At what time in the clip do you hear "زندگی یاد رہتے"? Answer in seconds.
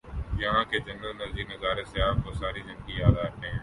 2.61-3.47